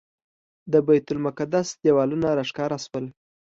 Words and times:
د 0.71 0.73
بیت 0.87 1.07
المقدس 1.13 1.67
دیوالونه 1.83 2.27
راښکاره 2.37 2.77
شول. 2.85 3.05